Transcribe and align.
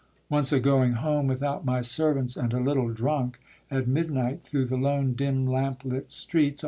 once 0.29 0.51
a 0.51 0.59
going 0.59 0.93
home, 0.93 1.27
Without 1.27 1.63
my 1.63 1.79
servants, 1.79 2.35
and 2.35 2.53
a 2.53 2.59
little 2.59 2.89
drunk, 2.89 3.39
At 3.69 3.87
midnight 3.87 4.41
through 4.41 4.65
the 4.65 4.75
lone 4.75 5.13
dim 5.13 5.45
lamp 5.45 5.85
lit 5.85 6.09
streets. 6.11 6.59